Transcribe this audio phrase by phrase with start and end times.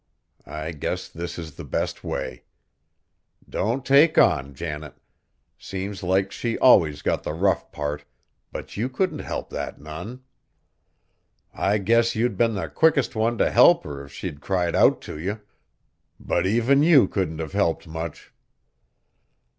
[0.47, 2.41] I guess this is the best way.
[3.47, 4.95] Don't take on, Janet!
[5.59, 8.05] Seems like she allus got the rough part,
[8.51, 10.23] but you couldn't help that none.
[11.53, 15.19] I guess you'd been the quickest one t' help her if she'd cried out t'
[15.19, 15.39] you;
[16.19, 18.33] but even you couldn't have helped much."